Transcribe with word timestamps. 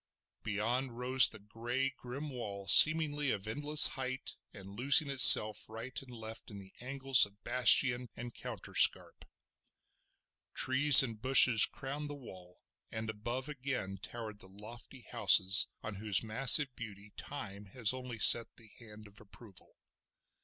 Beyond 0.41 0.97
rose 0.97 1.29
the 1.29 1.37
grey, 1.37 1.91
grim 1.95 2.31
wall 2.31 2.65
seemingly 2.67 3.29
of 3.29 3.47
endless 3.47 3.89
height, 3.89 4.35
and 4.51 4.75
losing 4.75 5.11
itself 5.11 5.69
right 5.69 5.95
and 6.01 6.09
left 6.11 6.49
in 6.49 6.57
the 6.57 6.73
angles 6.79 7.23
of 7.27 7.43
bastion 7.43 8.09
and 8.15 8.33
counterscarp. 8.33 9.25
Trees 10.55 11.03
and 11.03 11.21
bushes 11.21 11.67
crowned 11.67 12.09
the 12.09 12.15
wall, 12.15 12.63
and 12.91 13.11
above 13.11 13.47
again 13.47 13.99
towered 14.01 14.39
the 14.39 14.49
lofty 14.49 15.01
houses 15.01 15.67
on 15.83 15.97
whose 15.97 16.23
massive 16.23 16.75
beauty 16.75 17.13
Time 17.15 17.65
has 17.65 17.93
only 17.93 18.17
set 18.17 18.47
the 18.55 18.71
hand 18.79 19.05
of 19.05 19.21
approval. 19.21 19.75